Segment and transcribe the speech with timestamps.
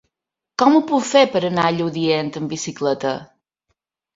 [0.61, 3.13] Com ho puc fer per anar a Lludient amb bicicleta?